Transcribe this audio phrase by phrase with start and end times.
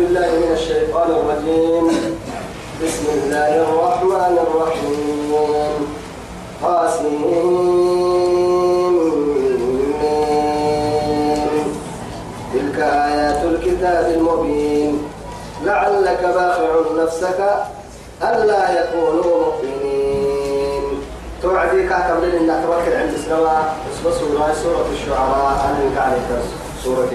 [0.00, 1.86] بالله من الشيطان الرجيم.
[2.82, 5.72] بسم الله الرحمن الرحيم.
[6.62, 7.34] قاسمين
[12.52, 14.92] تلك آيات الكتاب المبين.
[15.64, 17.40] لعلك باخع نفسك
[18.22, 20.84] ألا يكونوا مؤمنين.
[21.42, 25.56] توعدي كاتب لنا توكل عند سنوات اسمه سورة سورة الشعراء.
[25.68, 26.28] أنا كانت
[26.84, 27.12] سورة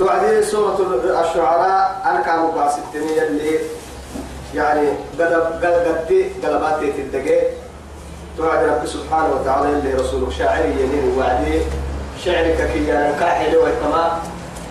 [0.00, 3.58] توعدي سورة الشعراء أنا كانوا باستني اللي
[4.54, 7.44] يعني قلب قلبتي قلباتي الدقيق
[8.36, 11.60] توعد رب سبحانه وتعالى اللي رسوله شاعر يمين وعدي.
[12.24, 14.18] شعرك كي يعني كاحل ويتما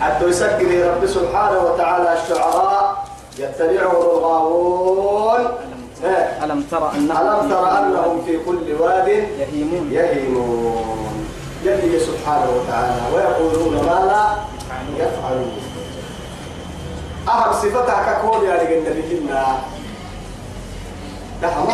[0.01, 3.05] حتى يسجل رب سبحانه وتعالى الشعراء
[3.39, 5.47] يتبعهم الغاوون.
[6.03, 6.43] إيه.
[6.43, 9.89] ألم ترى أنهم ألم تر أنهم في كل واد يهيمون.
[9.91, 11.25] يهيمون.
[11.63, 14.23] يلي سبحانه وتعالى ويقولون ما لا
[15.03, 15.51] يفعلون
[17.27, 19.57] أهم صفتها كقول يا رجل نبينا
[21.41, 21.73] ده ما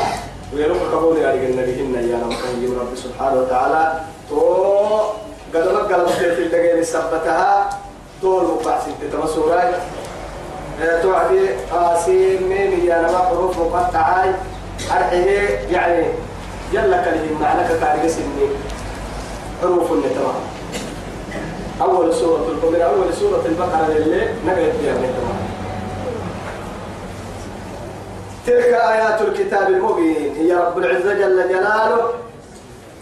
[0.53, 2.33] ويروح كقول يا رجل نبينا يا رب.
[2.79, 4.01] رب سبحانه وتعالى.
[4.29, 4.39] تو
[5.55, 7.69] قلبك قلبك في الدقيقة ثبتها
[8.21, 9.73] طول مقاس انت تمسوراي.
[11.01, 14.31] توعدي قاسم ميم يا نما حروف مقطعاي
[14.91, 16.05] أرحيه يعني.
[16.73, 17.39] جل كلمة.
[17.41, 18.47] معنى كارجة سني.
[19.61, 20.35] حروف النتمام.
[21.81, 25.35] أول سورة من أول سورة البقرة اللي نقرأ فيها من
[28.47, 32.09] تلك آيات الكتاب المبين هي رب العزة جل جلاله.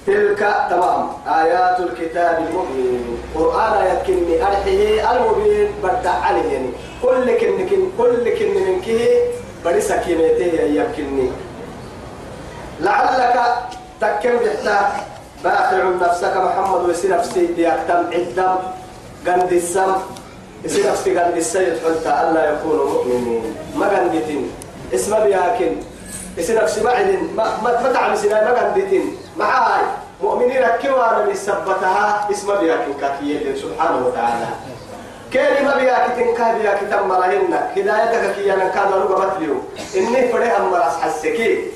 [0.08, 3.18] تلك تمام آيات الكتاب المبين.
[3.36, 6.52] قرآن يكني أرحيه المبين بدع عليه.
[6.52, 6.70] يعني
[7.02, 9.10] كل كن كن كل كن من كه
[9.66, 11.30] بدي سكينته يمكنني
[12.82, 13.36] لعلك
[14.02, 15.13] تكم بحتا.
[15.44, 18.56] باخع نفسك محمد ويسي نفسي بيكتم عدم
[19.28, 19.94] قند السم.
[20.64, 23.56] يسي نفسي قند السيد حلتا ألا يكونوا مؤمنين.
[23.76, 24.52] ما قندتين.
[24.94, 25.76] اسم بياكن.
[26.38, 26.94] يسي نفسي ما
[27.36, 29.18] ما ما تعمل سنا ما قندتين.
[29.38, 29.84] معاي.
[30.24, 34.48] مؤمنين كوانا بيثبتها اسم بياكن كاكية سبحانه وتعالى.
[35.34, 39.56] كلمة بياكتين كابيا كتم مرهن هدايتك كي أنا كان رجع بتليو
[39.96, 41.68] إني فري أم راس حسكي.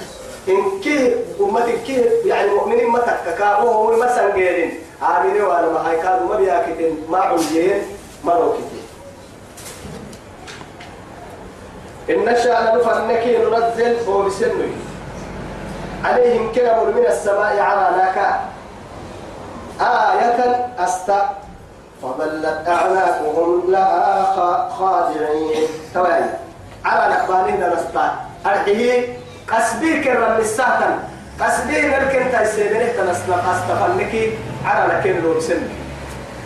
[0.50, 4.72] إن كي أمتك كي يعني مؤمنين ما تككا وهم ما سنجيرين.
[5.02, 7.82] عاملين وأنا ما هاي كانوا ما بياكتين ما عمجين
[8.24, 8.84] ما روكتين.
[12.10, 14.72] إن شاء نفنك ننزل هو بسنوي
[16.04, 18.40] عليهم كلام من السماء على ناكا
[19.82, 21.30] آية أستا.
[22.04, 26.30] فظلت أعناقهم لها خا- خاضعين توالي
[26.86, 28.16] على نقبالين نستا.
[28.46, 29.17] أرحيه
[29.48, 30.96] قصديك الرب الساتن
[31.40, 34.14] قصدي نركن تيسيبنه تنسنا قصدفنك
[34.66, 35.70] على لكن لو سن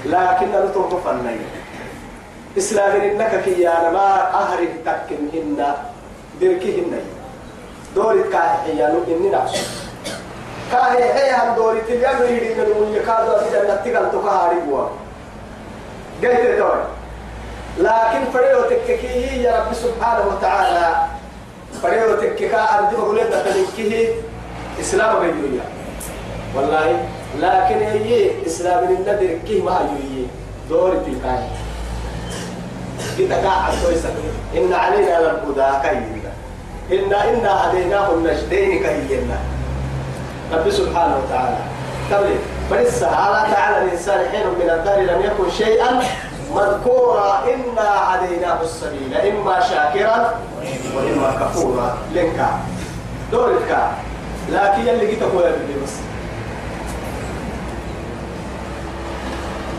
[0.05, 1.37] لكن نتوقف فني.
[2.57, 5.73] إسلام إنك كي أنا ما أهرب تكنهن
[6.41, 6.99] دركهن
[7.95, 9.65] دوري كاحيانو إني نعشو
[10.71, 14.85] كاهي هي هم دوري تليام يريد من يكادو أبدا نتقل تكهاري بوا.
[16.23, 16.63] قلت
[17.77, 21.10] لكن فريو تككيه يا رب سبحانه وتعالى
[21.83, 24.09] فريو تككا أرضي بقول لك تلكيه
[24.79, 25.65] إسلام بيجويا
[26.55, 27.05] والله
[27.39, 30.27] لكن هي إسلام النبي كيه ما يجوي
[30.69, 31.01] دور
[33.69, 34.09] asoy sa
[34.55, 36.31] inna alaina lal huda kayyina
[36.89, 39.39] inna inna hadainahu najdain kayyina
[40.51, 41.57] رب سبحانه وتعالى.
[42.11, 42.35] قبل
[42.69, 45.99] فلسه على تعالى الإنسان حين من الدار لم يكن شيئا
[46.55, 50.39] مذكورا إنا هديناه السبيل إما شاكرا
[50.95, 51.97] وإما كفورا.
[52.13, 52.59] لنكا
[53.31, 53.77] دورك
[54.49, 55.43] لكن اللي جيت أقول
[55.83, 55.95] بس.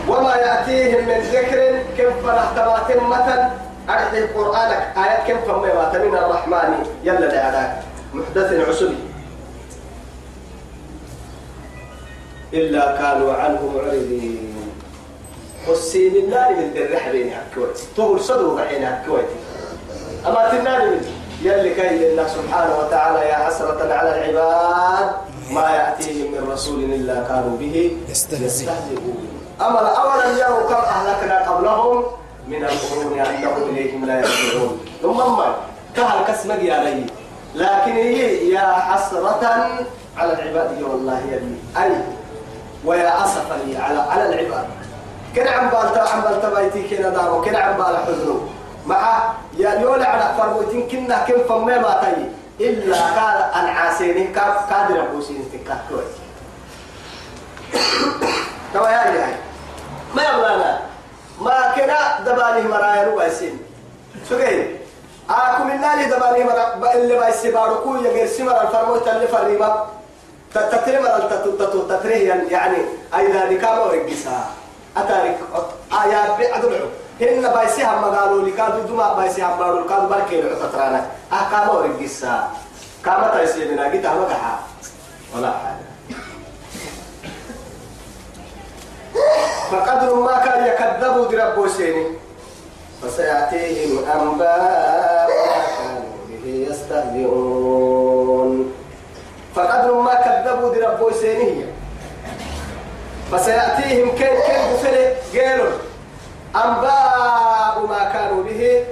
[0.07, 3.49] وما يأتيهم من ذكر كم فرحتمات متن
[3.89, 4.93] أرحي قرآنك.
[4.97, 6.85] آيات كم فما من الرحمن.
[7.03, 8.97] يلا لعلاك محدث عسبي
[12.53, 14.53] إلا كانوا عنه معرضين
[15.67, 19.25] والسين النار من الرح بين هكوت طول صدره بحين هكوت
[20.27, 21.05] أما النار من
[21.41, 25.11] يلي كي الله سبحانه وتعالى يا حسرة على العباد
[25.51, 29.27] ما يأتيهم من رسول إلا كانوا به يستهزئون.
[29.61, 32.03] أمل أولا يروا كم أهلكنا قبلهم؟
[32.47, 34.79] من القرون أنهم إليهم لا يرجعون.
[35.01, 35.55] ثم ما
[35.95, 37.05] كهل كسمك يا لي
[37.55, 39.39] لكن هي يا حسرة
[40.17, 41.91] على العباد يا والله يلي أي
[42.85, 44.65] ويا أسفا لي على على العباد.
[45.35, 48.39] كن عم بالتا عم بالتا بيتي كنا دارو كن عم بال حزنو.
[48.85, 54.73] مع يا يولع على فرموتين كنا كم فما ما تي إلا قال أن عاسيني كاف
[54.73, 56.03] قادر أبوسين تكاكوي
[58.73, 59.35] توا يا هاي
[60.15, 60.79] ما يبلانا
[61.41, 63.59] ما كنا دباني مرايا ربعسين
[64.29, 64.77] سجين
[65.29, 69.89] آكم النار دباني مرا اللي بايسي باركو يغير سمر الفرموت اللي فريبا.
[70.53, 71.19] تتري مرا
[71.89, 72.77] تتري يعني
[73.15, 74.62] أيضا نكام ورقسا
[74.97, 75.39] أتارك.
[75.93, 76.87] آيات بعدلعو
[77.21, 80.57] هن بايسي هم قالوا لي كادوا دما بايسي هم قالوا كادوا بركي لعو
[81.33, 82.49] أحكام ورقسا
[83.05, 84.25] كما تيسيرنا قلت هم
[85.35, 85.85] ولا حاجة.
[89.71, 92.07] فقدر ما كان يكذبوا دربوا سيني
[93.01, 98.51] فسيأتيهم أنباء ما كانوا به يستهزئون.
[99.55, 101.62] فقدر ما كذبوا دربوا سيني
[103.31, 105.05] فسيأتيهم كيف كيف بفلي
[105.39, 105.71] قالوا
[106.55, 108.83] أنباء ما كانوا به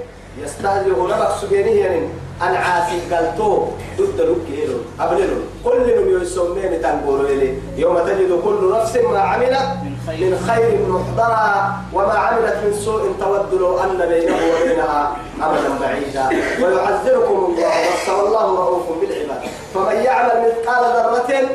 [0.42, 1.10] يستهزئون.
[1.10, 2.08] لبك سجيني يعني
[2.42, 3.66] العاسي قالتو
[3.98, 9.68] ضد لكيلو أبللو كل من يسمين تنقولوا إلي يوم تجد كل نفس ما عملت
[10.08, 10.78] من خير.
[10.88, 16.28] محضرا وما عملت من سوء تود لو أن بينه وبينها أمدا بعيدا.
[16.62, 17.72] ويعذركم الله.
[18.08, 19.40] والله رؤوف بالعباد.
[19.74, 21.48] فمن يعمل مثقال ذرة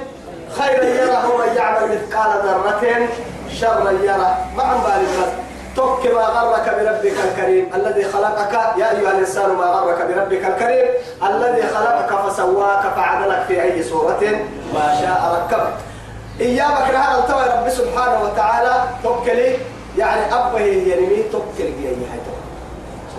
[0.59, 3.07] خيرا يره ومن يعمل مثقال ذرة
[3.59, 5.07] شرا يره ما عن بالي
[5.75, 7.69] تك ما غرك بربك الكريم.
[7.75, 10.87] الذي خلقك يا أيها الإنسان ما غرك بربك الكريم.
[11.23, 14.23] الذي خلقك فسواك فعدلك في أي صورة
[14.73, 15.73] ما شاء ركبك.
[16.41, 18.83] إيامك هذا التوى رب سبحانه وتعالى.
[19.03, 19.57] توكلي
[19.97, 21.95] يعني أبه يرمي توكل جي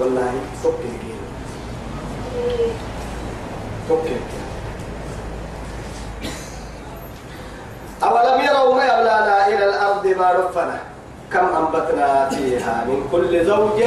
[0.01, 0.33] والله
[0.63, 1.15] توكل جي
[3.89, 4.38] توكل
[8.03, 10.79] أولم يروا ما يبلانا إلى الأرض ما رفنا؟
[11.33, 13.81] كم أنبتنا فيها من كل زوج.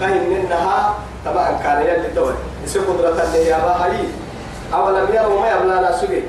[0.00, 0.94] كهن منها
[1.26, 2.34] طبعا كان يلي توي.
[2.64, 3.96] يصير قدرة اللي يا هاي
[4.74, 6.22] أولم يروا ما يبلانا سجي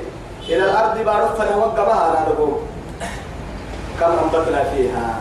[0.48, 2.66] إلى الأرض بعرفنا وقبها على نقوم
[4.00, 5.14] كم أنبتنا فيها؟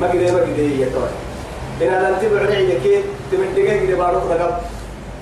[0.00, 1.08] ما قدي ما قدي يا توي.
[1.88, 4.50] إن أنا أنت بعري كي تمن دقيقة قدي بعرف رقم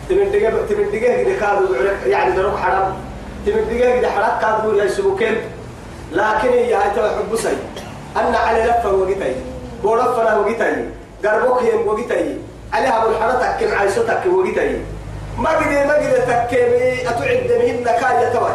[0.08, 1.74] تمن دقيقة تمن دقيقة قدي كادو
[2.06, 2.94] يعني دروك حرام.
[3.46, 5.36] تمن دقيقة قدي حرام كادو يسبوكين
[6.12, 7.56] لكن هاي توي حب سي
[8.16, 9.34] أن على لفة وقتي
[9.82, 10.84] بورفنا وقتي
[11.24, 12.36] قربوك يم وقتي
[12.72, 14.80] عليها أبو الحرة تكن عايشتك وقتي
[15.38, 18.54] ما قدي ما قدي تكيمي أتعد مهن كاية توي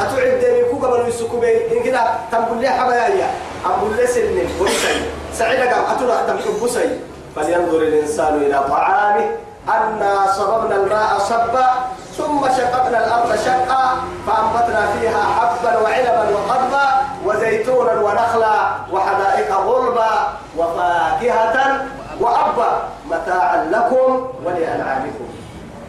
[0.00, 2.00] أتعد من كوكا بنو يسكو بي إن كده
[2.32, 3.30] تنقل لي حبايا
[3.66, 4.48] أقول لي سنين.
[4.60, 5.02] ورسي
[5.34, 5.96] سعيدة قام.
[5.96, 7.00] أتولا تنقل بسي
[7.36, 9.26] فلينظر الإنسان إلى طعامه.
[9.68, 11.68] أنا صببنا الماء صبا.
[12.16, 13.96] ثم شققنا الأرض شقا
[14.26, 16.86] فأنبتنا فيها حبا وعنبا وقضبا
[17.24, 20.28] وزيتونا ونخلا وحدائق غلبا
[20.58, 21.86] وفاكهة
[22.20, 25.26] وأبا متاعا لكم ولأنعامكم.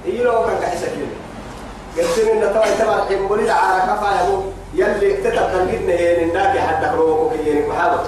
[0.05, 1.11] إيلو كان كحسكين
[1.97, 4.43] قلت إن توي تبع حمولي على كفا يمو
[4.73, 7.99] يلي اكتتب تنقدنا هي الناك حتى روكو كي محابط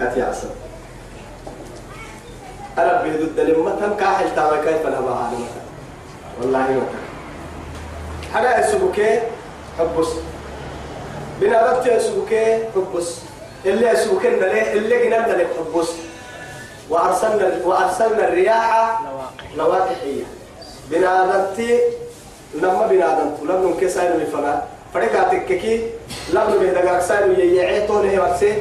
[0.00, 0.48] كتي عصر
[2.78, 5.67] أربي ضد لما تم كاحل تاوي كيف نبا عالمة
[6.40, 6.98] والله يوكا
[8.34, 9.20] حدا يسبكي؟
[9.78, 10.08] حبس.
[11.40, 13.14] بنا ربت يسبكي؟ حبس.
[13.66, 15.88] اللي يسبكي اللي اللي جنان لك حبس.
[16.90, 19.00] وأرسلنا وأرسلنا الرياح
[19.56, 20.24] لواقحية
[20.90, 21.80] بنا ربتي
[22.54, 24.62] لما بنا دمت لما كسائر الفنا
[24.94, 25.90] فريقاتك كي
[26.32, 28.52] لما بهدقاك سائر ييعي طوله ورسي.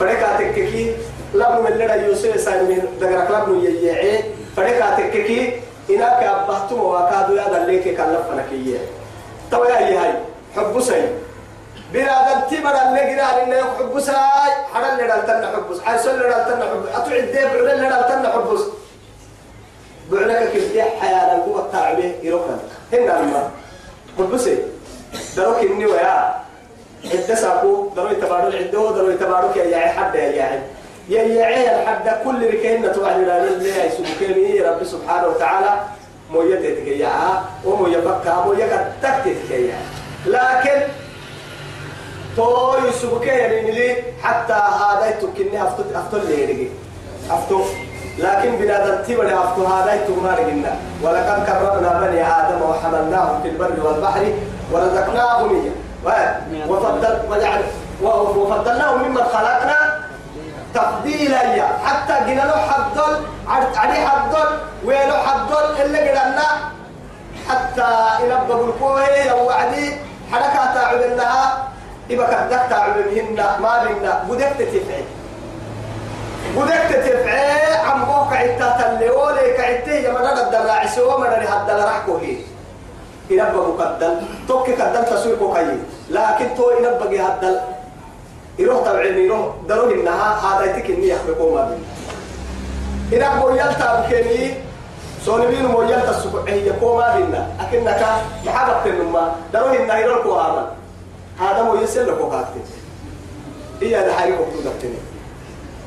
[0.00, 0.92] فريقاتك كي
[1.34, 4.24] لابن من لنا يوسف من دغرك لابن ييعي
[4.56, 5.57] فريقا تككي.
[5.90, 8.78] إنك أبهتم وكادوا يا دليك كلفنا كيه
[9.50, 10.12] تو يا هاي
[10.56, 11.08] حب سي
[11.92, 16.62] بلا تبر اللي قرا لنا حب ساي حرل لنا تن حب حي سل لنا تن
[16.62, 18.58] حب أتوعد دي بعد لنا تن حب
[20.10, 22.56] بعلك كده حيانا قوة تعبه يروكن
[22.92, 23.50] هنا لما
[24.18, 24.58] حب سي
[25.36, 26.34] دروك إني ويا
[27.04, 30.62] عدة ساقو درو يتبارو العدو درو يتبارو كي يا حد يا يا
[31.08, 35.80] يا لحد كل ركينا توعد لا لله يسبكني رب سبحانه وتعالى
[36.32, 37.10] مو يتتكيا
[37.64, 39.78] ومو يبكى مو يكتكتكيا
[40.26, 40.78] لكن
[42.36, 46.68] تو يسبكني لي حتى هذا تكني أفتو أفتو لي رجي
[47.30, 47.60] أفتو.
[48.18, 54.32] لكن بنادم تبني أفتو هذا تما رجنا ولقد كرمنا بني آدم وحملناهم في البر والبحر
[54.72, 55.72] ورزقناهم
[56.68, 57.62] وفضل وجعل
[58.02, 59.77] وفضلناهم ممن خلقنا
[60.74, 61.42] تفضيلا.
[61.54, 63.12] يا حتى قلنا له حدل
[63.76, 64.48] علي حدل
[64.84, 66.48] ويلو حدل اللي قلنا
[67.48, 67.88] حتى
[68.24, 69.96] إلى بقول يا وعدي
[70.32, 71.68] حركة تعب لها.
[72.10, 75.04] إذا كدك تعب بهن ما بينا بدك تتفعل
[76.56, 82.16] بدك تتفعل عم بوك عتا تلي ولي كعتي يا مرة الدراع سوى مرة هدل رحكو
[82.16, 82.36] هي
[83.30, 84.22] إلى بقول كدل.
[84.48, 85.78] توك كدل تسويقو كي
[86.10, 87.60] لكن تو إلى بقي هدل
[88.58, 91.84] يروح تبعين يروح دروه إنها هذا يتك إني يخبقوا ما بين
[93.12, 94.54] إذا مويلتا بكني
[95.24, 98.06] سونبين مويلتا السبعية كوما بينا أكنك
[98.46, 100.72] محبت النما دروه النهير الكوهاما
[101.40, 102.60] هذا مو يسلك وقاتل
[103.82, 104.94] إيا ده حريق وقتل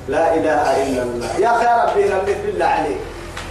[0.08, 2.98] لا إله إلا الله يا خير ربي ربي بالله عليك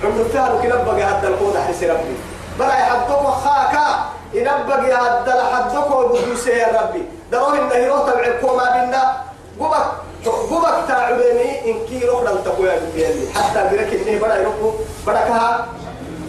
[0.05, 2.15] عمر الثاني كنبقى هذا القود حسي ربي
[2.59, 9.23] بلا يحدوك وخاكا ينبقى هذا الحدوك وبدوسي يا ربي دروه النهيرو تبع كوما بينا
[9.61, 9.87] قبك
[10.27, 14.73] قبك تاعبيني إن كي رخنا التقويا بيني حتى برك إني بلا يركو
[15.07, 15.67] بركها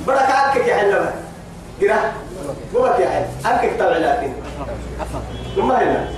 [0.08, 1.14] بركها أنك يحلمها
[1.82, 2.00] قرا.
[2.76, 4.34] قبك يا حل أنك تبع لكن.
[5.58, 6.10] لما هنا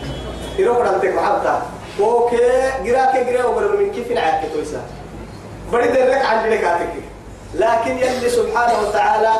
[0.57, 1.61] يروح عندك محبتا
[1.99, 2.37] أوكي.
[2.83, 4.81] جراك جرا وبر من كيف نعاك تويسا
[5.73, 6.93] بدي درك عن لك عاتك
[7.55, 9.31] لكن يلي سبحانه وتعالى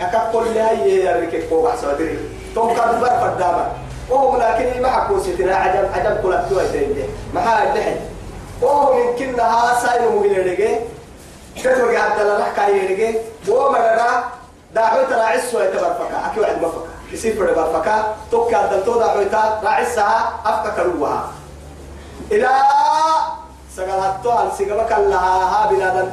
[0.00, 2.18] أكقول لها يرك فوق عصادري
[2.54, 3.72] توقع بر فداما
[4.10, 7.96] وهو لكن ما حكوا ستنا عجب عجب كل توي تيجي ما دحين
[8.62, 10.70] وهو من كنا ساين مهين رجع
[11.56, 14.24] كتبوا قاعد دلنا حكاية رجع وهو مرة
[14.74, 16.26] دعوة راعس ويتبر فكا.
[16.26, 16.86] أكيد واحد ما فكا.
[17.12, 21.32] يصير فرد برفكا توكا دلتو دعوة راعسها أفكا كروها.
[22.32, 22.48] إلى
[23.76, 25.70] سقال هتو عن سيقبك لها ها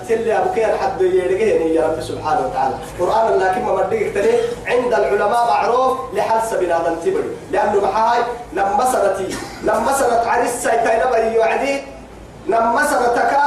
[0.10, 2.76] تلي أبو كير حد يرجعني يا رب سبحانه وتعالى.
[3.00, 4.32] قرآن لكن ما بديك تري
[4.68, 5.98] عند العلماء معروف
[6.54, 8.20] بنادم تبري لأنه محاي
[8.54, 11.40] لما سنتي لما سنت عريس سايتين بري
[12.48, 13.38] لما سنتك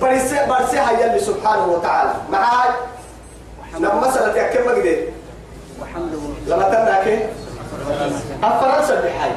[0.00, 2.12] برسي برسي هيا اللي سبحانه وتعالى.
[2.30, 2.70] معاي
[3.78, 5.12] لما سنت يكمل قدير
[6.46, 7.18] لما تناكي؟
[8.44, 9.30] الفرنسا بحي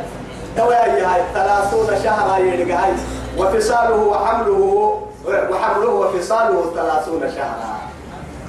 [0.58, 2.92] توا هاي ثلاثون شهرا يلقى هاي.
[3.38, 4.62] وفصاله وحمله
[5.52, 7.76] وحمله وفصاله ثلاثون شهرا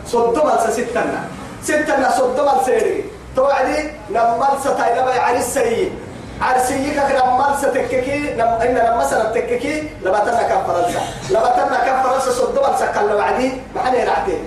[0.06, 1.20] صدما ستنا.
[1.62, 3.04] ستنا صدما سيري
[3.36, 5.92] توعدي نمال ستاي لما يعني السيء
[6.40, 12.30] عرسيك نمال ستككي نم إن لما سنتككي لما تنا كم فرنسا لما تنا كم فرنسا
[12.30, 13.52] صدما سكال وعدي.
[13.74, 14.38] ما حد يرعتي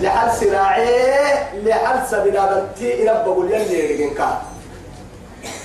[0.00, 1.34] لحال سراعي
[1.64, 4.20] لحال سبيلادتي إلى بقول يلي يرجعك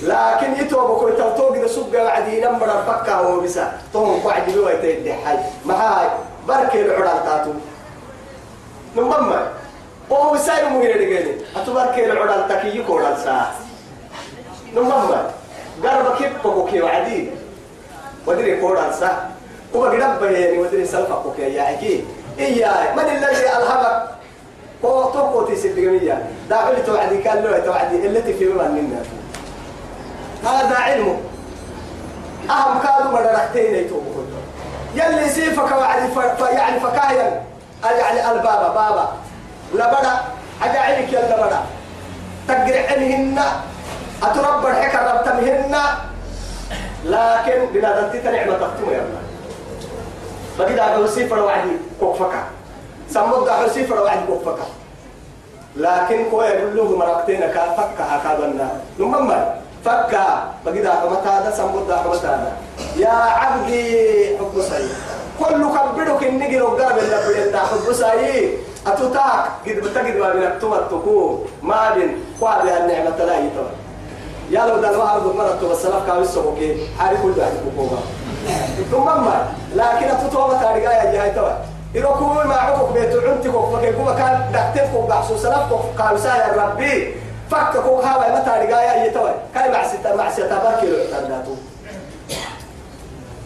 [0.01, 5.13] لكن يتوب كل توتوق إذا سبق وعدي نمر الفكة هو بسا توم قاعد بيوا يتدي
[5.13, 6.07] حي ما هاي؟
[6.47, 7.51] بركة العرال تاتو
[8.95, 9.35] نمم
[10.09, 13.51] وهو بساير مغير رجالي أتبركة العرال تكي يكورال سا
[14.75, 14.91] نمم
[15.83, 17.29] قرب كيف بقو كي وعدي.
[18.27, 19.29] ودري كورال سا
[19.73, 22.05] وبقرب بيني ودري سلفك وكي يا أكيد
[22.39, 24.09] إياه من الذي ألهمك؟
[24.85, 25.69] هو توقو تيسي
[26.49, 28.07] داعي توعدي كان له توعدي.
[28.07, 29.01] إلتي في من منا.
[30.47, 31.17] هذا علمه
[32.49, 34.23] أهم كانوا مرحتين يتوبوا
[34.95, 36.07] يلي سيفك وعدي.
[36.55, 37.43] يعني فكايا
[37.83, 39.07] يعني البابا بابا.
[39.73, 40.13] لبدا
[40.61, 41.59] عينك يلا بدا
[42.47, 43.39] تقرع عنهن.
[44.23, 45.75] أتربى الحكا ربتمهن
[47.05, 49.21] لكن بنادم تنعمة تختم يا الله.
[50.59, 52.43] بقيت أقول سيفر وعدي كوفكا
[53.09, 54.65] سمود أقول سيفر وعدي كوفكا
[55.75, 62.51] لكن كو يقول له مرقتين كافكا هكذا نمما فكا أقول متى هذا سمود متى هذا
[62.95, 64.89] يا عبدي حب سعيد.
[65.39, 68.49] كل كبرك النجر وقرب اللي بدنا حب سعيد.
[68.87, 73.69] أتوتاك قد بتجد ما بينك تمتكو ما بين قابل النعمة لا يتوه
[74.51, 77.99] يا لو ده الواحد مرة تو السلف كان يسوق كي حاري كل واحد بكوما
[78.91, 81.49] ثم ما لكن أتوتوا تاريخا يا جاي توا
[81.95, 82.09] إذا
[82.45, 87.15] ما عقوق بيت عنتك وفكر كوما كان دكتك وبحثوا سلف قالوا سال ربي
[87.51, 91.55] فك كوك هذا ما تاريخا يا توا كاي مع ستة مع ستة بارك له تناتو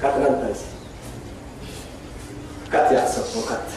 [0.02, 0.62] كاتنا نتايس
[2.74, 3.68] كات يا سب وكات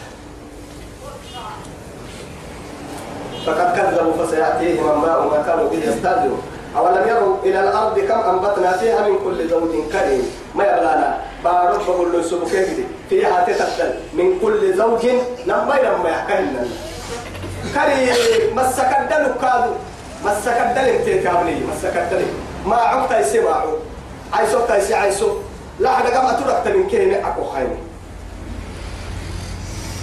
[3.47, 6.43] فقد كذبوا فسيأتيهم أنباء ما كانوا به يستهزئون
[6.77, 12.13] أولم يروا إلى الأرض كم أنبتنا فيها من كل زوج كريم ما يبلانا بارك بقول
[12.13, 15.07] له سبكي فيها تتبدل من كل زوج
[15.47, 16.67] لما لما يحكينا
[17.75, 19.73] كريم مسكدل كادو
[20.25, 22.27] مسكدل انت كابني مسكدل
[22.67, 23.77] ما عقت يسمعوا
[24.33, 25.29] عايسو تايسي عايسو
[25.81, 27.77] لا حدا كما تركت من كلمة أكو خيمي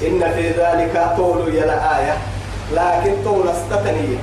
[0.08, 2.18] إن في ذلك طول يلا آية
[2.74, 4.18] لكن طول استتنيه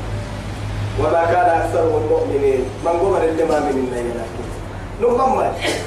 [1.00, 2.64] وما كان أكثرهم مؤمنين.
[2.84, 4.14] من قمر اللي ما من النيل
[5.00, 5.40] نمم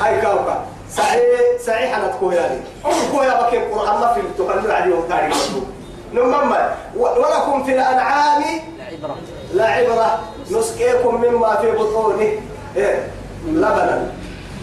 [0.06, 0.66] أي كوكا
[0.98, 1.22] صحيح
[1.68, 2.58] صحيح أنا تقول يعني.
[2.86, 5.38] أقول يا بكي القرآن ما في تقول عليهم تاريخ
[6.14, 6.54] نمم
[6.98, 8.44] ولكم في الأنعام
[9.54, 10.20] لا عبرة
[10.52, 12.32] نسقيكم مما في بطونه.
[12.76, 13.08] إيه
[13.48, 14.12] لبنا.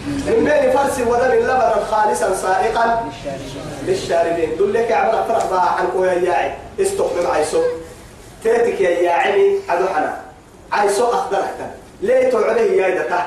[0.07, 3.09] من بين فرس ودم لبنا خالصا سائقا
[3.87, 4.57] للشاربين.
[4.57, 6.53] دول لك عبر فرح بها عن كويا ياعي.
[6.79, 7.61] استقبل عيسو.
[8.43, 10.21] تيتك يا ياعمي أدو حنا.
[10.71, 11.67] عايسو أخضر حتى
[12.01, 13.25] ليه تعليه يا دتا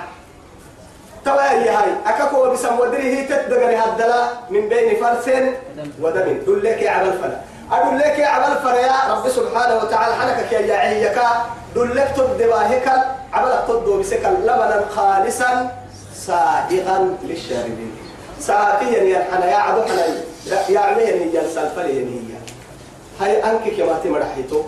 [1.25, 5.29] توا هي هاي أكاكو بسم ودره تتدقري هدلا من بين فرس
[6.01, 7.39] ودم دول لك يا عبل فلا
[7.73, 11.19] أقول لك يا عبل فلا يا رب سبحانه وتعالى حنكك يا يعيك.
[11.75, 12.89] دول لك تدباهك
[13.33, 15.71] عبل تدو بسك لبنا خالصا
[16.15, 17.97] سائغا للشاربين.
[18.41, 20.05] ساقيا يا حنا يا عدو حنا
[20.69, 22.33] يا عمين يا سلفلي هي.
[23.21, 24.63] هاي أنك كما تمرحيتو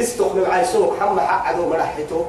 [0.00, 2.20] استخدم عيسوك حم عدو مرحيتو.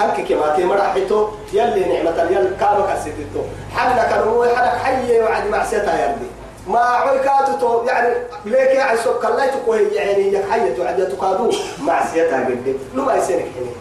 [0.00, 3.42] أنك كما تمرحيتو يلي نعمة يلي كابك أسيتو
[3.76, 6.28] حنا كانوا حنا حي وعد معسيتها يردي
[6.66, 12.44] ما عويكاتو تو يعني ليك يا عيسوك كلايتو كوي يعني يك حي وعد تقادو معسيتها
[12.44, 13.72] قد لو ما يسيرك حني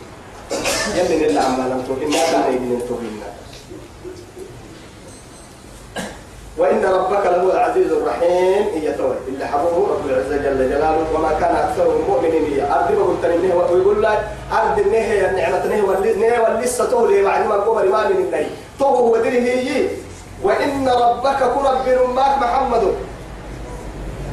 [1.00, 2.96] يلي نلا عمالا تو إنا كان يدين تو
[6.58, 8.68] وإن ربك لهو العزيز الرحيم.
[8.74, 11.06] هي توي اللي حبوه رب العزة جل جلاله.
[11.15, 14.27] وما كان أكثرهم مؤمنين هي أرض ما قلت لي ويقول لك.
[14.51, 18.46] أرض النهي النعمة نهي واللسة تولي وعد ما قبر ما من النهي
[18.80, 19.88] تو ودري هي.
[20.44, 22.96] وإن ربك كرب ماك محمد.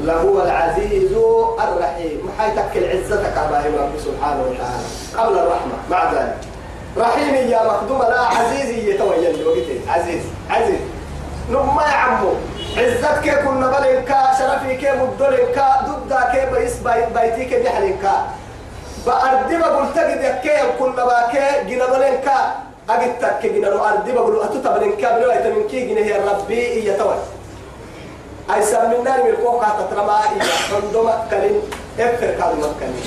[0.00, 1.12] لهو العزيز
[1.60, 2.30] الرحيم.
[2.38, 4.86] حيتك عزتك على رب سبحانه وتعالى.
[5.16, 6.36] قبل الرحمة مع ذلك.
[6.98, 10.80] رحيم يا مخدوم لا عزيز يتوي اللي عزيز عزيز.
[11.50, 12.32] نما يا عمو.
[12.76, 13.66] عزت كي كنا
[14.76, 16.76] كي مدلنكا ضد كي بيس
[17.14, 18.26] بيتي كي بحلنكا
[19.06, 22.54] بأردي بقول تجد كي كنا باكي جنا بلنكا
[22.90, 26.96] أجد تك جنا لو أردي بقول أتو تبلنكا بلو أيتمن كي جنا هي ربي هي
[26.96, 27.14] توي.
[28.54, 31.60] أي سمينا من الكوكا تترما إيا فندوما كلين
[32.00, 33.06] إفر كلمة كلين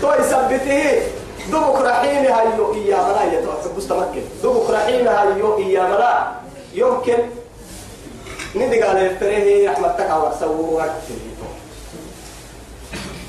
[0.00, 1.02] تو يثبته
[1.52, 6.32] دبك رحيمي هايو إيا ملا يتوى بستمكن دبك رحيمي هايو إيا ملا
[6.74, 7.18] يمكن
[8.54, 10.90] ندي قال الفريه رحمة تكا ورسوه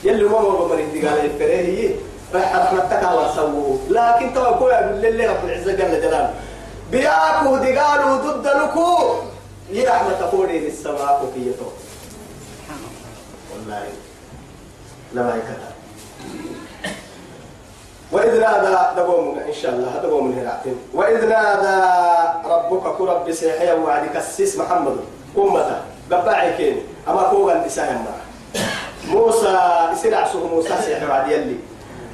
[0.03, 1.29] يلي ما هو بمر ندي قال
[2.89, 4.71] تكا ورسوه لكن تو كل
[5.05, 6.33] اللي رب العزة جل جلاله
[6.91, 9.15] بياكو دي قالوا ضد لكو
[9.71, 11.65] يا رحمة فوري للسماء كوكيتو
[13.53, 13.83] والله
[15.13, 15.75] لا ما يكتب
[18.11, 20.61] وإذ نادى دقوم إن شاء الله دقوم هنا
[20.93, 21.77] وإذ نادى
[22.45, 24.97] ربك كرب بسيحيا وعدك السيس محمد.
[25.37, 25.81] أمته
[26.11, 28.05] قبعي كين أما فوق النساء
[29.07, 29.59] موسى
[29.93, 31.55] يصير عصوه موسى سيحيا وعد يلي.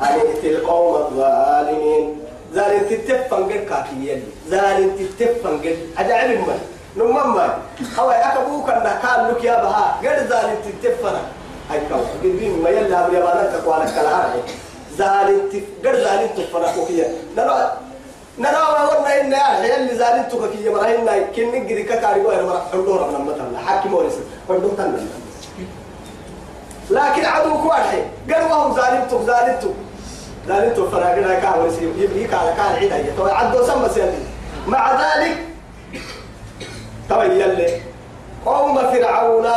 [0.02, 2.18] أن ائت القوم الظالمين.
[2.54, 6.60] ظالم تتفن قد كاكي يلي ظالم تتفن قد أجعل من
[6.98, 7.40] نمم
[8.00, 9.88] هو أكبوك أن كان لك يا بها.
[10.04, 11.16] قد ظالم تتفن.
[11.70, 12.00] هاي كاو.
[12.24, 14.42] قد ما يلي أبو يبانك تقوالك كالعرعي
[14.98, 15.54] زالنت
[15.86, 17.08] قد زالنت فرقوا كيا.
[17.38, 17.72] نرى
[18.40, 20.72] نرى ورنا إن يا اللي زالنت كيا.
[20.72, 23.58] مرا إن كن نجري كاري وين مرا حلورا من مثلا.
[23.66, 25.00] حاكم ورس حلورا تنا
[26.90, 29.64] لكن عدو كواحد قال وهم زالنت زالنت
[30.48, 34.18] زالنت فرقنا كا ورس يبني كا كا عيد هي تو عدو سما سيلي
[34.68, 35.38] مع ذلك
[37.10, 37.82] تبين
[38.46, 39.48] قوم فرعون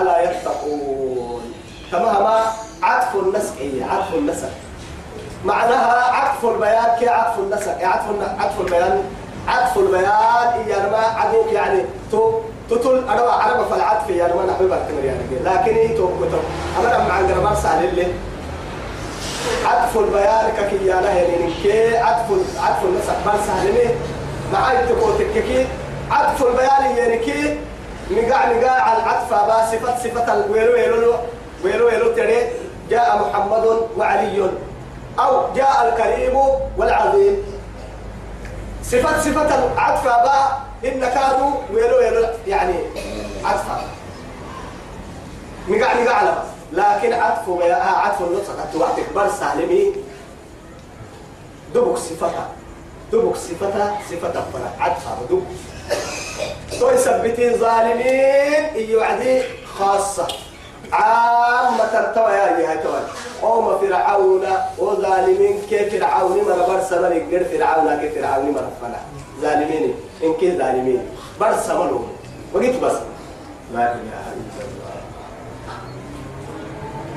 [0.00, 1.54] ألا يتقون.
[1.92, 2.26] تمام
[2.82, 4.50] عطف النسق هي عطف النسق.
[5.44, 7.86] معناها عطف البيان كي عطف النسق.
[7.86, 8.04] عطف
[8.38, 9.02] عطف البيان؟
[9.48, 10.04] عطف البيان
[10.66, 12.40] هي ما عدوك يعني تو
[12.70, 15.22] تطل أنا عرب فالعطف يعني ما نحب التمر يعني.
[15.44, 16.40] لكن هي تو كتب.
[16.80, 18.06] أنا مع عندنا سهل اللي
[19.64, 22.30] عطف البيان كي يعني يعني كي عطف
[22.60, 23.94] عطف النسق بل سهل ليه
[24.52, 25.66] معاي تقول تككي.
[26.10, 27.58] عطف البيان يعني كي
[28.10, 31.14] نقع نقع على العطف با صفة صفة الويلو ويلو
[31.64, 32.48] ويلو ويلو تري.
[32.90, 34.50] جاء محمد وعلي.
[35.18, 36.40] أو جاء الكريم
[36.76, 37.36] والعظيم.
[38.84, 42.74] صفة صفة العطف با إن كانوا ويلو ويلو يعني
[43.44, 43.64] عطف
[45.68, 46.53] نقع نقع على بس.
[46.74, 49.92] لكن عطف عطف النطق أتوعتك بر سالمي.
[51.74, 52.48] دبك صفتها
[53.12, 55.46] دبك صفتها صفتها فرع عطفها دبك.
[56.80, 58.90] تو يثبتين ظالمين.
[58.90, 59.42] يوعدي
[59.78, 60.26] خاصة.
[60.92, 63.02] عامة ترتوى يا توي
[63.42, 64.46] قوم فرعون.
[64.78, 69.00] وظالمين كيف فرعون من برس من غير فرعون كيف فرعون من فلا.
[69.42, 69.94] ظالمين.
[70.24, 71.02] إن كي ظالمين.
[71.40, 72.08] برس منهم
[72.52, 72.96] وقيت بس.
[73.74, 74.73] لا إله إلا الله.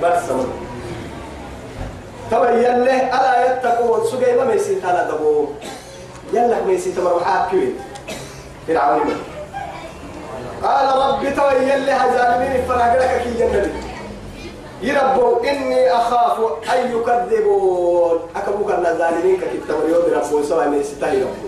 [0.02, 0.68] منهم
[2.32, 5.56] تبين له ألا يتقون سجى ما ميسين على دبوم
[6.34, 7.80] يلا ميسين تمروحات كوين
[8.68, 9.14] فرعون
[10.64, 13.72] قال رب تويل لها ظالمين فراغلك كي ينبي
[14.82, 16.40] يربوا إني أخاف
[16.74, 21.48] أن يكذبون أكبوك أن الظالمين كتب يود ربو سوى من ستاي ربو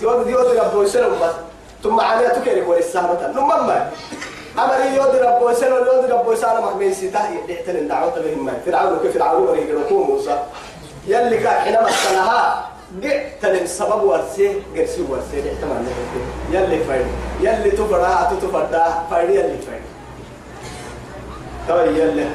[0.00, 1.34] يود يود ربو سلم بس
[1.82, 3.90] ثم عليها ولسامة ثم ما
[4.58, 9.48] أمر يود ربو سلم يود ربو سلم من ستاي يعتل الدعوة بهم فرعون كيف فرعون
[9.48, 10.38] وريق ركوم موسى.
[11.06, 12.64] يلي كان حينما سنها
[13.42, 15.86] تلم السبب ورسي قرسي ورسي احتمال
[16.50, 17.06] يلي فايد.
[17.40, 19.82] يلي تفرا تفردا فايد يلي فايد.
[21.68, 22.26] طيب يلي.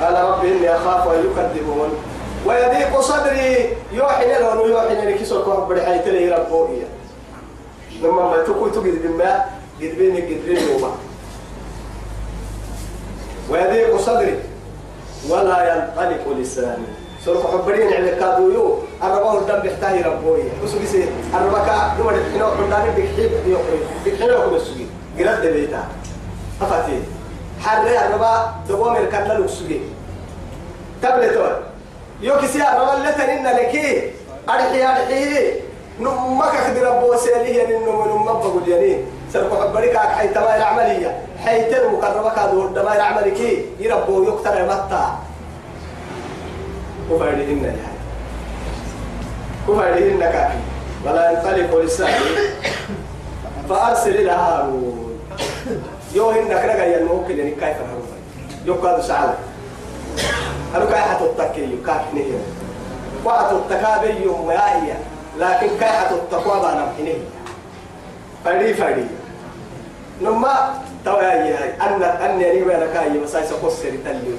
[0.00, 1.90] قال رب إني أخاف أن يكذبون.
[2.46, 3.76] ويضيق صدري.
[3.92, 6.82] يوحي لهم ويوحي لك سوى بدي حيث لي ربوئي
[8.02, 9.44] لما ما تكون تجد بما
[9.80, 10.90] قد بيني قد بيني وما.
[13.54, 14.38] ويضيق صدري
[15.30, 16.90] ولا ينطلق لساني.
[17.24, 18.78] سورة حبرين على كادويو.
[19.02, 20.42] الربا الدم بيحتاج ربوي.
[20.64, 20.94] بس بس
[21.34, 21.94] الربا كا.
[21.98, 24.76] دول الحنو عندنا بيحب يقري بيحنو يقول السوق
[25.18, 25.82] قرد بيتا
[26.62, 26.98] أفتي
[27.62, 29.70] حر الربا دبوم الكلل السوق
[31.02, 31.54] تبلتون
[32.20, 34.10] يو كسي الربا لتنين لكي.
[34.48, 35.52] أرحي أرحي.
[36.00, 38.98] نمك خدر ربو سيلي يعني نم نم بقول يعني.
[39.34, 45.04] سرق حبريك حي تما العملية حي تر مكرمة كادور دما العملية يربو يقتر متى.
[47.10, 47.78] كفايدهن يعني
[49.68, 50.58] كفايدهن كافي
[51.04, 52.14] ولا ينطلق لساني.
[53.68, 55.18] فأرسل إلى هارون.
[56.14, 58.08] يو هن كرجع ينوكل يعني كيف هارون؟
[58.64, 59.34] يو كادو سعادة
[60.74, 62.38] أنا كاي حتى التكي كاف نهي.
[63.24, 64.96] وحتى التكابي يوم يا
[65.38, 67.16] لكن كاي التقوى بنا؟ نهي.
[68.44, 69.04] فدي فدي
[70.22, 70.74] نما
[71.04, 74.34] تويا أن أن يعني وين كاي مسايس قصر تلي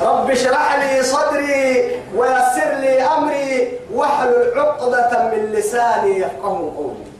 [0.00, 7.10] رب اشرح لي صدري ويسر لي أمري واحلل عقدة من لساني يفقه قولي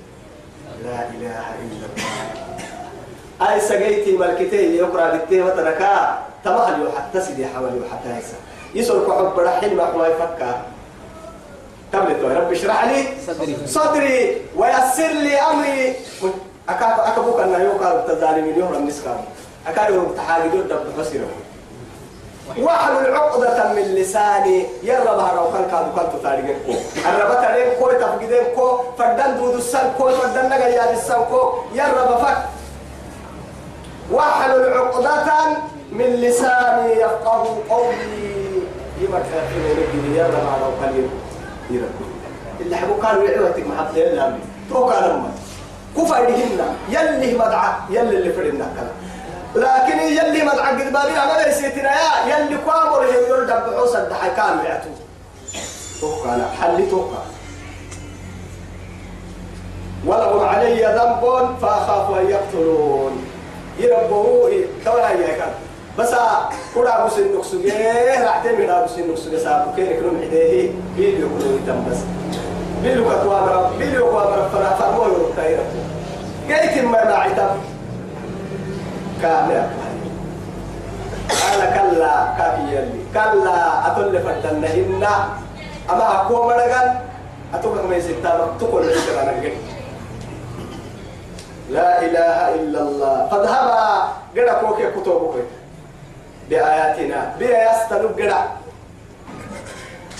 [0.84, 8.18] لا إله إلا الله أي سجيتي ملكتي يقرأ بالتي وتركا تمهل حتى سيدي حوالي حتى
[8.18, 8.36] يسا
[8.74, 10.54] يسرق حب رحل ما هو يفكر
[11.92, 15.94] تبلت رب اشرح لي صدري صدري ويسر لي أمري
[16.68, 19.20] أكاد أكبوك أن يوقع التظالمين يوم النسكار
[19.66, 21.28] أكاد يوم تحاجدون دب بصيره
[22.58, 26.72] واحلل عقدة من لساني يرى بها لو كان كادو كان تتاريخ كو
[27.08, 32.06] الربا تاريخ كو تفقدين كو فردان دودو السن كو فردان نغا ياد السن كو يرى
[32.10, 32.36] بفك
[34.10, 35.34] واحلل عقدة
[35.92, 38.62] من لساني يفقه قولي
[39.00, 39.62] يمر كافين
[39.94, 41.08] ينجي يرى بها لو كان
[41.70, 41.88] يرى
[42.60, 44.38] اللي حبو قالوا يعوتك محبتين لامي
[44.70, 45.22] تو قال
[45.96, 48.92] أمي كفايدهن يلي مدعى يلي اللي فرنا كذا
[49.54, 52.36] لكن يلي مدعى قد أنا ليسيتنا يا.
[52.36, 54.88] يلي كامر يقول دب حوسا دحي كامل يعتو
[56.00, 57.18] توقع لا حل توقع.
[60.06, 63.24] ولهم علي ذنب فأخاف أن يقتلون.
[63.78, 65.52] يربوه كولا يا كان.
[65.98, 66.14] بس
[66.74, 71.60] كولا بس النقص جه راح لا بس النقص جه سابو كين كلهم حديه بيلو كلهم
[71.64, 71.98] يتم بس.
[72.82, 75.58] بيلو كتوا مرا بيلو كوا مرا فنا فرمو يرتاي
[76.48, 77.52] جيت ما نعتم
[79.22, 79.68] كامل
[81.30, 83.00] قال كلا كافي يلي.
[83.14, 85.04] كلا أتل فتنهن
[85.90, 87.00] أما أكو مرغان
[87.54, 89.32] أتوقع ما يسيطان تقول لك أنا
[91.70, 93.28] لا إله إلا الله.
[93.30, 95.46] فاذهبا قد كوكي كتبك
[96.50, 97.20] بآياتنا.
[97.40, 98.32] يستلب قد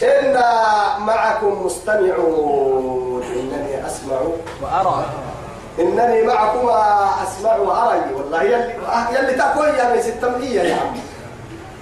[0.03, 3.23] إنا معكم مستمعون.
[3.23, 4.21] إنني أسمع
[4.63, 5.05] وأرى.
[5.79, 6.69] إنني معكم
[7.23, 8.15] أسمع وأرى.
[8.15, 8.75] والله يلي
[9.13, 10.97] يلي تقول يا ميس التمهية يا عم.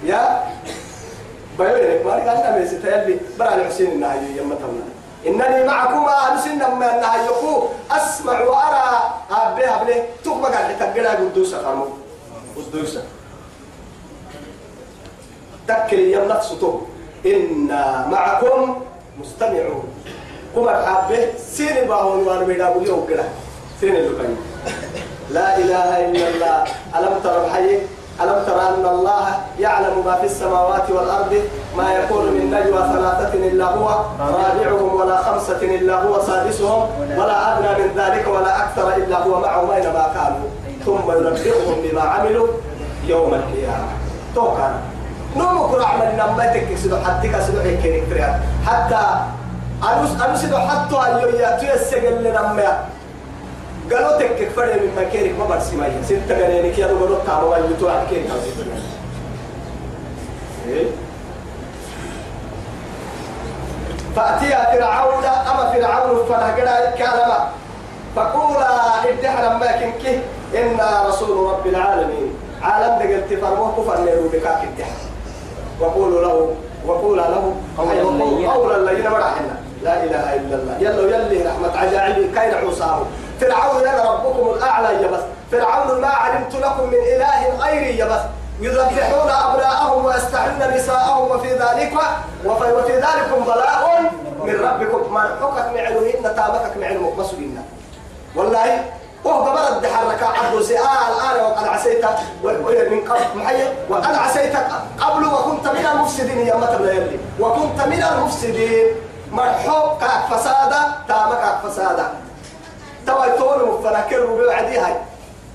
[0.03, 0.43] يا؟
[1.59, 4.89] بيقولك ما قال ميس يلي برا حسين النهي يما تمنا
[5.27, 9.13] إنني معكم أنسنا ما يقول أسمع وأرى.
[9.31, 11.85] أبي أبي تقبل قال تقرأ قدوسة قاموا
[12.57, 13.03] قدوسة.
[15.67, 16.81] تكل يم نفسه
[17.25, 18.75] إنا معكم
[19.19, 19.83] مستمعون.
[20.55, 23.23] كما حابة سين باهون وان بيدا بيو كده
[23.81, 24.35] سين اللي
[25.31, 26.63] لا إله إلا الله.
[26.97, 27.79] ألم ترى الحي؟
[28.21, 29.25] ألم ترى أن الله
[29.59, 31.41] يعلم ما في السماوات والأرض؟
[31.77, 33.87] ما يكون من نجوى ثلاثة إلا هو
[34.19, 39.71] رابعهم ولا خمسة إلا هو سادسهم ولا أدنى من ذلك ولا أكثر إلا هو معهم
[39.71, 40.49] أينما كانوا.
[40.85, 42.47] ثم ينبئهم بما عملوا
[43.07, 43.91] يوم القيامة.
[44.35, 44.98] توكل.
[45.37, 48.03] نوم كل عمل لما تكسر حتى كسر هيك
[48.67, 49.01] حتى
[49.83, 52.85] أنوس أنوس إذا حتى أيو يأتي السجل لنما
[53.91, 57.57] قالوا تك فرد من مكانك ما برسي ما هي ستة قرينك يا رب رد تعبوا
[57.57, 58.25] اللي تو على كين
[64.15, 67.39] فأتيا فرعون أما فرعون قد كلمة.
[68.15, 70.21] فقولا ادحنا ما كنك
[70.55, 72.33] إنا رسول رب العالمين.
[72.61, 75.08] عالم دقلت فرموه كفر نيرو بكاك الدحر
[75.79, 76.55] وقولوا له
[76.87, 79.09] وقولا له قولا لينا.
[79.09, 80.75] مرحنا لا إله إلا الله.
[80.79, 83.01] يلا يلي رحمة عجائب كاين عصاه.
[83.41, 85.23] فرعون أنا ربكم الأعلى يا بس.
[85.51, 88.21] فرعون ما علمت لكم من إله غيري يا بس.
[88.61, 91.93] يذبحون أبناءهم ويستحلون نساءهم وفي ذلك
[92.45, 94.11] وفي, ذلك بلاء
[94.43, 95.13] من ربكم.
[95.13, 97.63] مرحوكك معلو إن تامكك معلو مقصودنا
[98.35, 98.83] والله
[100.49, 100.79] عبد سؤال
[101.15, 102.05] الآن وقد عسيت
[102.43, 104.55] من قبل محي وقد عسيت
[104.99, 107.19] قبل وكنت من المفسدين يا متى يلي.
[107.39, 108.87] وكنت من المفسدين.
[109.31, 112.07] مرحوك فسادا تامك فسادا.
[113.07, 114.27] توا يتون مفنكر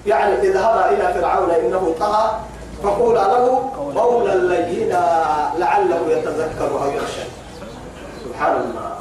[0.07, 2.40] يعني اذهب إلى فرعون إنه طغى.
[2.83, 5.26] فقول له قولا لينا
[5.59, 7.24] لعله يتذكر أو يخشى.
[8.24, 8.93] سبحان الله.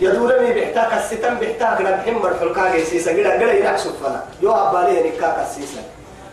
[0.00, 5.82] يدورني بيحتاج الستم بيحتاج نبحم مرحلقا جيسيسا قد قد ينعسوا فنا يو أبالي نكاك السيسا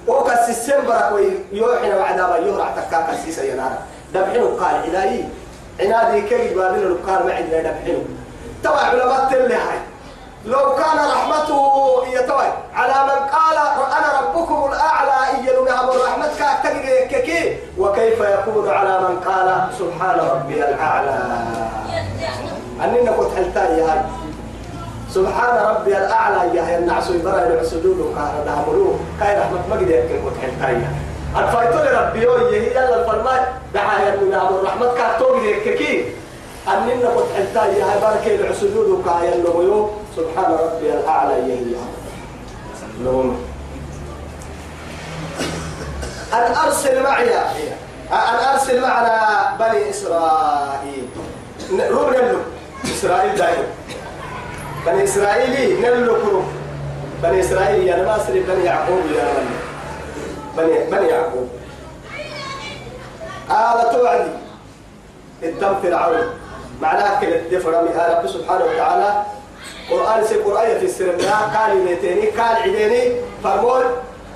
[0.07, 3.77] وكا السيسم برك ويوحنا وعدابا يهرع تكاك السيسا
[4.13, 5.23] دبحنو قال إلهي؟
[5.79, 8.01] عنادي كي بابين القال ما عندنا دبحنو
[8.63, 9.79] توا علماء تلي هاي.
[10.45, 13.57] لو كان رحمته يتوي على من قال
[13.97, 21.19] أنا ربكم الأعلى إيلنا رحمتك أكتك وكيف يكون على من قال سبحان ربي الأعلى؟
[22.83, 24.01] أننا كنت حلتان يا هاي.
[25.09, 30.37] سبحان ربي الأعلى يا هاي النعس يبرع العسدود وكان داملوه كاي رحمة مجد يمكن كنت
[30.41, 30.91] حلتان يا.
[31.39, 32.19] الفايتول ربي
[32.55, 34.13] يهي يلا الفرماء دعا يا
[34.49, 36.05] الرحمة كاتوك يككي.
[36.67, 41.75] أننا قد حلتا يا بركة العسجود وكايا اللغيو سبحان ربي الأعلى يهي
[43.03, 43.37] لهم
[46.33, 47.35] أن أرسل معي
[48.11, 49.17] أن أرسل معنا
[49.59, 51.07] بني إسرائيل.
[51.71, 52.37] روح نلو.
[52.85, 53.67] إسرائيل دائما
[54.85, 56.43] بني إسرائيل نلو كرو
[57.23, 59.27] بني إسرائيل يا نماسر بني يعقوب يا
[60.57, 61.49] بني بني بني يعقوب.
[63.49, 64.29] آلة توعدي
[65.43, 66.27] الدم فرعون
[66.81, 69.23] معناها كل الدفرة يا رب سبحانه وتعالى.
[69.91, 73.85] قرآن سي قرآن في السرنا قال بيتيني قال عديني فرمول.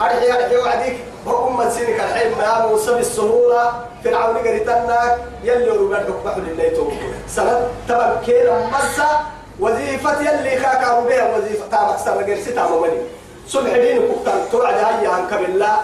[0.01, 6.91] أرحي أرحي وعديك وأمة سينك الحين ما موسى بالسهولة فرعون قريتنا يلي ربنا حكمه لليتو
[7.27, 9.09] سنة تبا كينا مسا
[9.59, 13.01] وظيفة يلي خاكا ربيع وظيفة تامك سنة قرسي تامو مني
[13.47, 15.75] صلح دين كفتان توعد هاي عنك بالله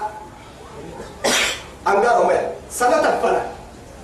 [1.87, 2.31] أنقارهم
[2.71, 3.39] سنة تفنى.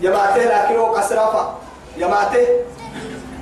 [0.02, 1.54] يبعتي لكن هو قصرافة
[1.98, 2.48] يماتي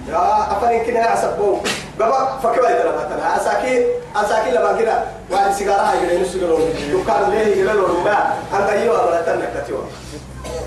[0.10, 1.58] يا أفرين كنا يعصبوا
[2.02, 3.86] بابا فكوا يدرى مثلا أساكي
[4.16, 6.62] أساكي لما كنا واحد سيجارة هاي كنا نسجلون
[6.94, 9.82] دكان ليه يجلون ما أنت أيوة ولا تنك كتيوا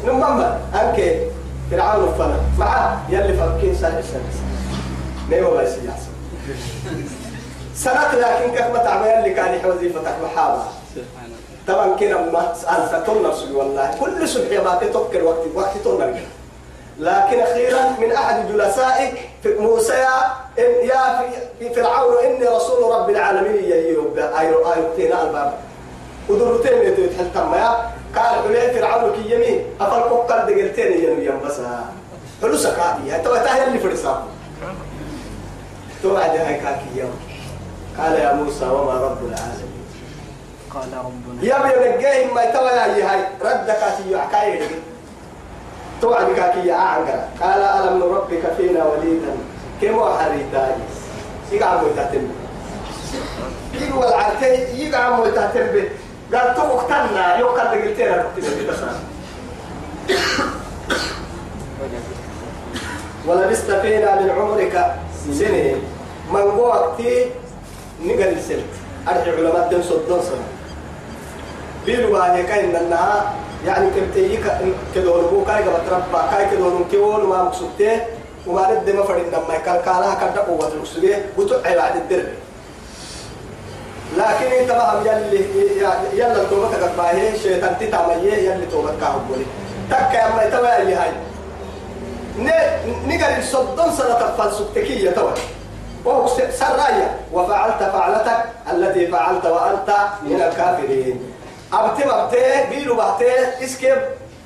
[0.06, 1.18] نمما أنك
[1.70, 4.30] فرعون فنا معه يلي فكين سنة سنة
[5.30, 6.14] نيو بس يحصل
[7.74, 10.62] سنة لكن كيف ما تعمل اللي كان وظيفتك محابة
[11.68, 16.14] طبعا كنا ما أنت تنصب والله كل صبح ما تفكر وقت وقت تنصب
[16.98, 20.06] لكن أخيرا من أحد جلسائك في موسى
[20.58, 25.54] يا في فرعون إني رسول رب العالمين يجيب أيرو أيرتين الباب.
[26.28, 27.90] ودرتين يتحل تم يا.
[28.16, 29.66] قال عليه فرعون كي يمين.
[29.80, 31.60] أفرق قل دقلتين ينوي بس.
[32.42, 34.22] فلوسك هذه تو تاهل اللي فرسا.
[36.02, 37.18] تو عاد هاي كاكي يوم
[37.98, 39.84] قال يا موسى وما رب العالمين.
[40.74, 41.42] قال ربنا.
[41.42, 43.20] يا بيا نجاهم ما تو يا هاي.
[43.42, 44.68] ردك في حكايه
[46.02, 49.32] توعد كاكي أعنقر قال ألم نربك فينا وليدا؟
[49.84, 50.74] كم حريتاي
[51.52, 52.28] يقع مويتاتن
[53.74, 55.88] يقول العرتي يقع مويتاتن به
[56.32, 57.38] قال تو اقتلنا.
[57.38, 58.22] يقال قلتين
[63.26, 64.94] ولبست فينا من عمرك
[65.32, 65.76] سنين.
[66.32, 67.26] من وقتي
[68.04, 68.64] نقل السلك
[69.08, 70.38] أرجع علماء تنسوا الدنسة
[71.86, 73.32] بيلوا هيك إن النهار
[73.66, 74.38] يعني كبتي
[74.94, 76.22] كدون بو كاي قبل تربى.
[76.30, 78.00] كاي كدون كيول ما مقصودته
[78.46, 82.28] وما ند ما فرد لما كان كالا كان قوة المسلمين وتعي بعد الدرب
[84.16, 85.78] لكن انت ما يلي
[86.14, 89.46] يلا التوبة كباهي شيطان تتعميه يلي توبة كهبولي
[89.90, 91.10] تك يا ما توا اللي هاي
[93.06, 95.30] نقل الصدن سنة فلسفتكية توا
[96.04, 101.20] وهو سرايا وفعلت فعلتك التي فعلت وأنت من الكافرين
[101.72, 103.98] أبتي أبتي بيلو بحتي اسكيب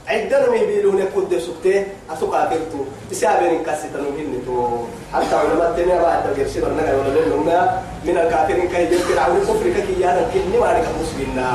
[0.08, 6.34] عندنا مي بيلو نكود سكتي أسوق كرتو تسابين كاسي تنوهين تو حتى علماء الدنيا بعد
[6.34, 7.46] تغير سيبر نغير ولا لهم
[8.04, 11.48] من الكافرين كي يذكر عون كفر كي يانا كني ما لك مسلمنا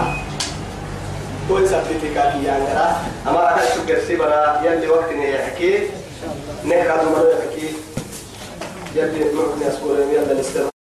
[1.49, 4.31] كل سبتي كي يانا أما أنا شكر سيبر
[4.63, 5.79] يلي وقت يحكي
[6.65, 7.67] نهكا دمر يحكي
[8.95, 10.72] يلي نحن نسكور يلا نستمع